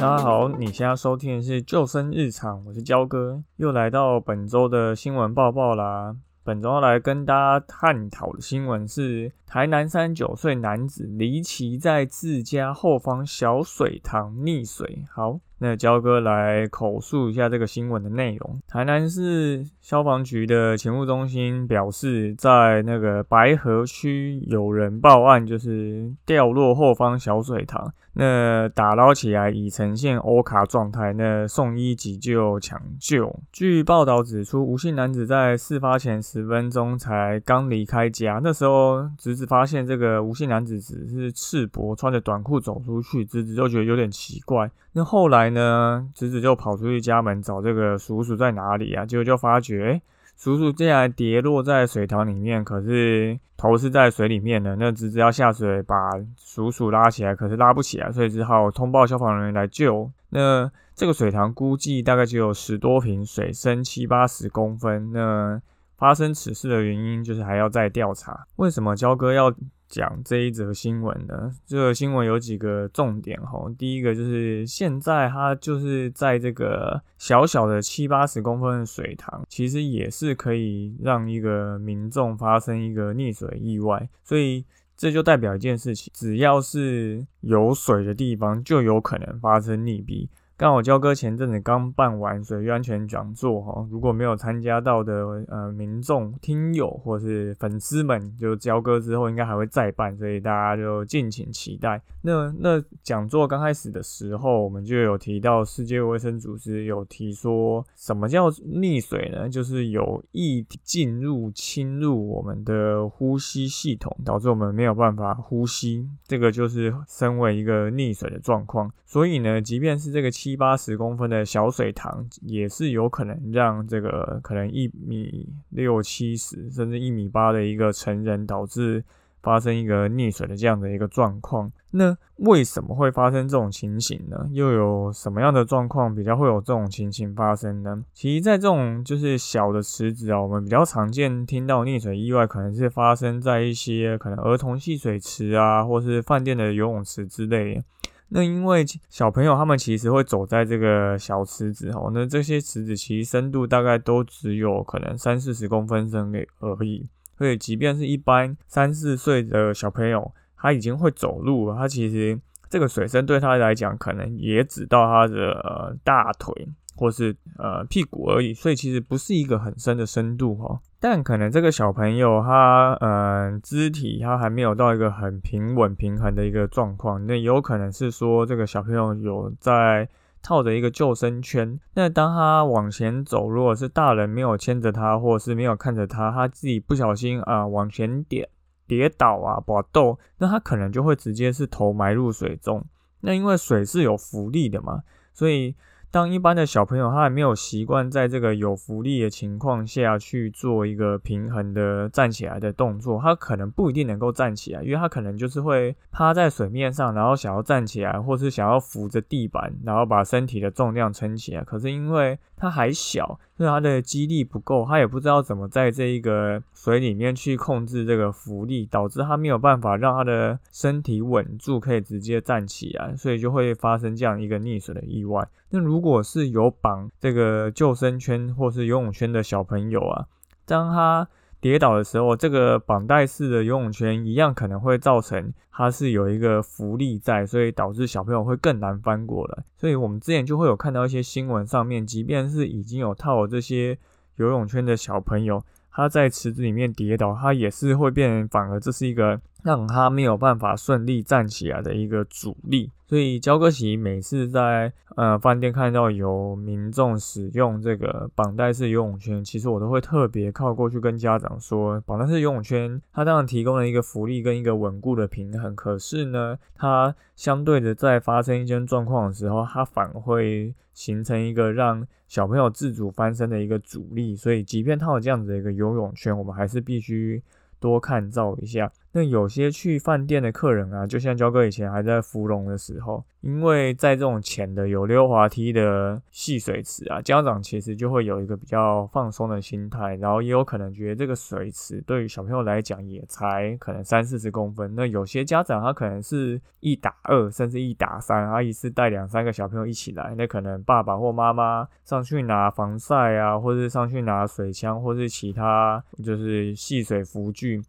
[0.00, 6.14] 大家好，你现在收听的是救生日常，我是焦哥，又来到本周的新闻报报啦。
[6.44, 15.04] 本周要来跟大家探讨的新闻是：台南三十九岁男子离奇在自家后方小水塘溺水。
[15.10, 15.40] 好。
[15.58, 18.60] 那焦哥来口述一下这个新闻的内容。
[18.68, 33.34] 台南市消防局的勤务中心表示，在那个白河区有人报案，就是掉落后方小水塘，那打捞起来已呈现欧卡状态，那送医急救抢救。
[33.52, 44.70] 据报道指出，吴姓男子在事发前十分钟才刚离开家，那时候侄子发现这个吴姓男子只是赤膊穿着短裤走出去，侄子就觉得有点奇怪。
[44.92, 46.08] 那后来呢？
[46.14, 49.04] 侄子就跑出去家门找这个叔叔在哪里啊？
[49.04, 50.02] 结果就发觉，哎，
[50.36, 54.76] 叔叔竟然跌落在水塘里面，可是头是在水里面的。
[54.76, 60.10] 那侄子要下水把叔叔拉起来，可是拉不起来，所以只好通报消防人员来救。
[60.30, 65.12] 那这个水塘估计大概只有十多平，水深七八十公分。
[65.12, 65.60] 那
[65.96, 68.46] 发生此事的原因，就是还要再调查。
[68.56, 69.52] 为什么焦哥要？
[69.88, 73.68] 讲这一则新闻呢，这个新闻有几个重点吼。
[73.78, 84.64] 第一个就是现在它就是在这个小小的七八十公分的水塘，其实也是可以让一个民众发生一个溺水意外，所以
[84.96, 90.28] 这就代表一件事情，只要是有水的地方，就有可能发生溺毙。
[90.58, 102.02] 刚好交哥前阵子刚办完水域安全讲座哈，如果没有参加到的呃民众、听友或是粉丝们，就交哥之后应该还会再办，所以大家就敬请期待。
[102.22, 109.48] 那那讲座刚开始的时候，我们就有提到世界卫生组织有提说，什么叫溺水呢？
[109.48, 118.90] 就是有意进入侵入我们的呼吸系统，导致我们没有办法呼吸，这个就是身为一个溺水的状况。
[119.06, 129.04] 所以呢，即便是这个七八十公分的小水塘，也是有可能让这个可能一米六七十甚至一米八的一个成人，导致
[129.42, 131.70] 发生一个溺水的这样的一个状况。
[131.90, 134.46] 那为什么会发生这种情形呢？
[134.52, 138.02] 又有什么样的状况比较会有这种情形发生呢？
[138.12, 147.82] 其实，在这种就是小的池子啊，我们比较常见听到溺水意外，可能是发生在一些可能儿童戏水池啊，或是饭店的游泳池之类。
[148.30, 157.06] 那因为小朋友他们其实会走在这个小池子哦，那这些池子其实深度大概都只有可能三四十公分深而已，
[157.36, 166.68] 所以即便是一般三四岁的小朋友，他已经会走路了，他其实这个水深对他来讲可能也只到他的大腿。
[166.98, 170.80] 或是呃屁股而已，所以其实不是一个很深的深度哈。
[170.98, 180.08] 但可能这个小朋友他嗯肢体他还没有到一个很平稳平衡的一个状况，那有可能是说这个小朋友有在
[180.42, 181.78] 套着一个救生圈。
[181.94, 188.50] 那当他往前走，如果是大人没有牵着他，或者是没有看着他，他自己不小心啊往前跌
[188.88, 192.84] 跌倒啊搏斗，那他可能就会直接是头埋入水中。
[193.20, 195.76] 那因为水是有浮力的嘛，所以。
[196.10, 211.62] 当一般的小朋友他还没有习惯在这个有浮力的情况下去做一个平衡的站起来的动作，他可能不一定能够站起来，因为他可能就是会趴在水面上，然后想要站起来，或是想要扶着地板，然后把身体的重量撑起来。
[211.62, 225.46] 可是因为他还小，所以他的肌力不够，他也不知道怎么在这一个水里面去控制这个浮力，导致他没有办法让他的身体稳住，可以直接站起来，所以就会发生这样一个溺水的意外。
[225.70, 230.26] 那如如果是有绑这个救生圈或是游泳圈的小朋友啊，
[230.64, 231.28] 当他
[231.60, 239.64] 跌倒的时候，这个绑带式的游泳圈一样可能会造成它是有一个浮力在，所以导致小朋友会更难翻过来。
[239.76, 243.98] 所以我们之前就会有看到一些新闻上面，即便是已经有套了这些
[244.36, 245.60] 游泳圈的小朋友，
[245.90, 252.90] 他在池子里面跌倒，他也是会变，反而这是一个让他没有办法顺利站起来的一个阻力。
[253.06, 274.34] 所以焦哥奇每次在呃饭店看到有民众使用这个绑带式游泳圈，其实我都会特别靠过去跟家长说，绑带式游泳圈它当然提供了一个浮力跟一个稳固的平衡，可是呢，它相对的在发生一些状况的时候，它反会形成一个让小朋友自主翻身的一个阻力。
[274.34, 277.42] 所以即便它有这样子的一个游泳圈，我们还是必须
[277.78, 278.90] 多看照一下。
[279.18, 294.94] 那有些去饭店的客人啊，就像焦哥以前还在芙蓉的时候，因为在这种浅的有溜滑梯的戏水池啊，家长其实就会有一个比较放松的心态，然后也有可能觉得这个水池对于小朋友来讲也才可能三四十公分。
[294.94, 307.82] 那有些家长他可能是一打二，甚至一打三，他一次带两三个小朋友一起来，那可能爸爸或妈妈上去拿防晒啊，或者上去拿水枪，或是其他就是戏水浮具。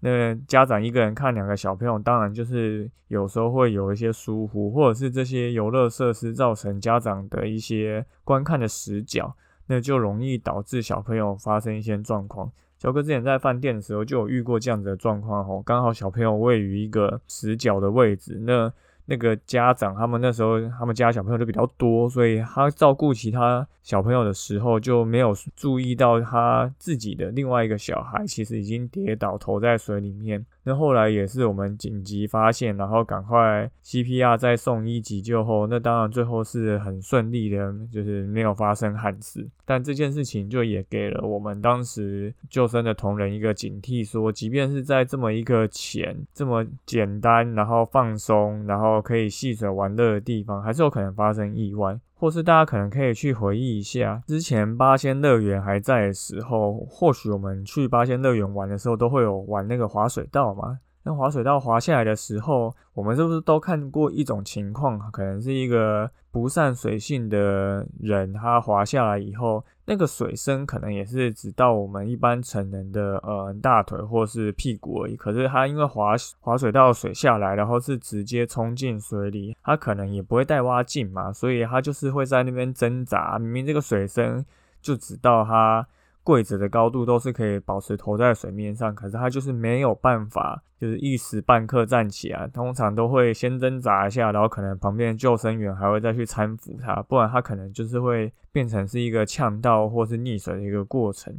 [0.00, 9.34] 那家长一个人看两个小朋友，当然就是有时候会有一些疏忽，或者是这些游乐设施造成家长的一些观看的死角，
[9.66, 12.50] 那就容易导致小朋友发生一些状况。
[12.78, 18.72] 小哥之前在饭店的时候就有遇过这样子的状况哦，刚好小朋友位于一个死角的位置，那。
[19.06, 30.44] 那个家长他们那时候他们家小朋友就比较多，所以他照顾其他小朋友的时候就没有注意到他自己的另外一个小孩其实已经跌倒投在水里面。
[30.68, 39.46] 那后来也是我们紧急发现，然后赶快 CPR 再送医急救后，那当然最后是很顺利的，就是没有发生憾事。
[39.64, 51.96] 但这件事情就也给了我们当时救生的同仁一个警惕，说即便是在这么一个浅、这么简单，然后放松，然后可以戏水玩乐的地方，还是有可能发生意外。
[52.18, 60.78] 或是大家可能可以去回忆一下，之前八仙乐园还在的时候，或许我们去八仙乐园玩的时候，都会有玩那个滑水道嘛。
[61.06, 64.98] 那滑水道滑下来的时候，我们是不是都看过一种情况？
[65.12, 75.14] 可能是一个不善水性的人，他滑下来以后，那个水深可能也是只到我们一般成人的呃大腿或是屁股而已。
[75.14, 83.38] 可是他因为滑滑水道水下来，然后是直接冲进水里，他可能也不会带蛙镜嘛，所以他就是会在那边挣扎。
[83.38, 84.44] 明明这个水深
[84.82, 85.86] 就只到他。
[86.26, 101.32] 柜子的高度都是可以保持头在水面上，可是他就是没有办法，就是一时半刻站起来，通常都会先挣扎一下，然后可能旁边的救生员还会再去搀扶他，不然他可能就是会变成是一个呛到或是溺水的一个过程，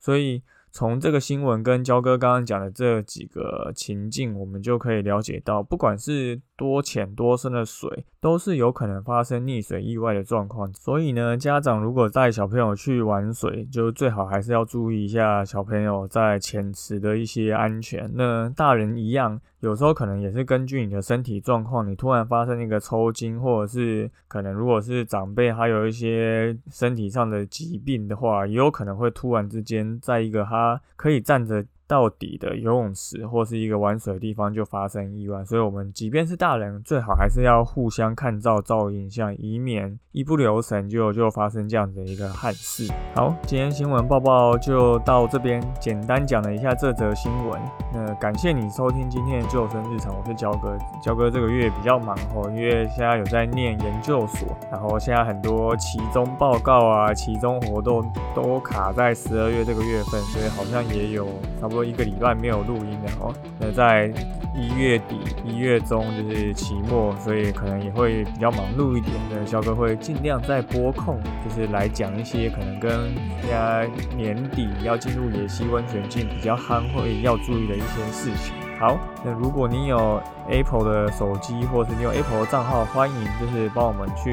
[0.00, 0.42] 所以。
[0.74, 10.72] 从这个新闻跟焦哥刚刚讲的这几个情境，我们就可以了解到，不管是多浅多深的水，都是有可能发生溺水意外的状况。
[10.72, 18.08] 所以呢，家长如果带小朋友去玩水，就最好还是要注意一下小朋友在浅池的一些安全。
[18.14, 19.40] 那大人一样。
[19.62, 31.64] 有时候可能也是根据你的身体状况，你突然发生一个抽筋，或者是可能如果是长辈还有一些身体上的疾病的话，也有可能会突然之间在一个他可以站着。
[31.92, 42.90] 到底的游泳池或是一个玩水的地方就发生意外，所以我们即便是大人，最好还是要互相看照、照影像，以免一不留神就就发生这样的一个憾事。
[43.14, 47.60] 好，今天新闻报报就到这边，简单讲了一下这则新闻。
[47.92, 50.74] 那感谢你收听今天的救生日常，我是焦哥。
[51.02, 58.02] 焦哥这个月比较忙哦，因为现在有在念研究所，然后现在很多期中报告啊、期中活动
[58.34, 61.26] 都卡在十二月这个月份，所以好像也有
[61.60, 61.81] 差不多。
[61.84, 64.12] 一个礼拜没有录音的哦，那在
[64.54, 69.12] 一月底、一月中就是期末，所以可能也会比较忙碌一点。
[69.30, 78.54] 的肖哥会尽量在播控，就是来讲一些可能跟大家年底要进入野溪温泉季比较憨会要注意的一些事情。
[78.82, 84.32] 好，那如果你有 Apple 的手机，或者是你有 Apple 账号，欢迎就是帮我们去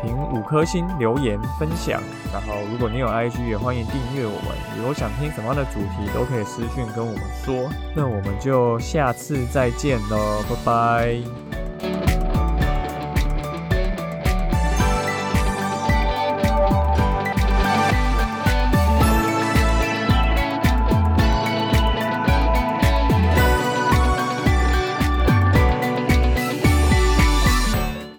[0.00, 2.00] 评五颗星、留言、分享。
[2.32, 4.56] 然后，如果你有 IG，也欢迎订阅我们。
[4.78, 7.68] 如果想听什么样的主题，都可以私讯跟我们说。
[7.94, 11.59] 那我们就下次再见喽，拜拜。